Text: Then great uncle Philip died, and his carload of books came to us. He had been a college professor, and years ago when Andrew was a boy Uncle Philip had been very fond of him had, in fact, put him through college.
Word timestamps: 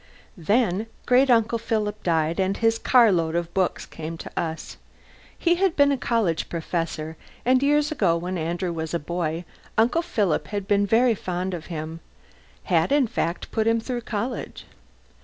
Then 0.35 0.87
great 1.05 1.29
uncle 1.29 1.59
Philip 1.59 2.01
died, 2.01 2.39
and 2.39 2.57
his 2.57 2.79
carload 2.79 3.35
of 3.35 3.53
books 3.53 3.85
came 3.85 4.17
to 4.17 4.31
us. 4.35 4.77
He 5.37 5.53
had 5.61 5.75
been 5.75 5.91
a 5.91 5.95
college 5.95 6.49
professor, 6.49 7.17
and 7.45 7.61
years 7.61 7.91
ago 7.91 8.17
when 8.17 8.35
Andrew 8.35 8.73
was 8.73 8.95
a 8.95 8.99
boy 8.99 9.45
Uncle 9.77 10.01
Philip 10.01 10.47
had 10.47 10.67
been 10.67 10.87
very 10.87 11.13
fond 11.13 11.53
of 11.53 11.67
him 11.67 11.99
had, 12.63 12.91
in 12.91 13.05
fact, 13.05 13.51
put 13.51 13.67
him 13.67 13.79
through 13.79 14.01
college. 14.01 14.65